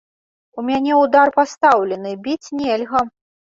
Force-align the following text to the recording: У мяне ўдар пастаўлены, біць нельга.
У 0.61 0.63
мяне 0.69 0.91
ўдар 1.01 1.27
пастаўлены, 1.37 2.17
біць 2.27 2.53
нельга. 2.65 3.07